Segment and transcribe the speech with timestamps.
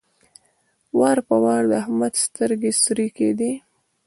[0.99, 3.51] وار په وار د احمد سترګې سرې کېدې.